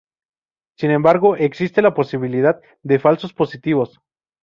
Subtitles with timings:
[0.79, 4.01] Sin embargo, existe la posibilidad de falsos positivos.